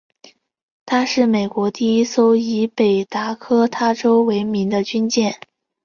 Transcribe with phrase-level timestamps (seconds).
[0.83, 5.39] 她是美军第一艘以北达科他州为名的军舰。